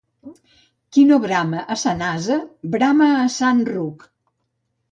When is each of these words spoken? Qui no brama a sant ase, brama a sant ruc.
Qui 0.95 1.03
no 1.09 1.19
brama 1.25 1.59
a 1.75 1.77
sant 1.83 2.01
ase, 2.07 2.39
brama 2.77 3.13
a 3.21 3.31
sant 3.37 3.65
ruc. 3.71 4.11